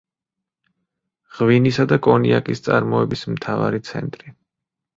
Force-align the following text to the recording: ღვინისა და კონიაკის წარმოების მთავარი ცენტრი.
ღვინისა 1.35 1.85
და 1.93 2.01
კონიაკის 2.09 2.65
წარმოების 2.71 3.25
მთავარი 3.37 3.85
ცენტრი. 3.95 4.37